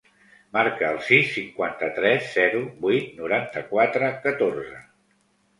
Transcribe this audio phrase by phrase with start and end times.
[0.55, 4.83] Marca el sis, cinquanta-tres, zero, vuit, noranta-quatre, catorze.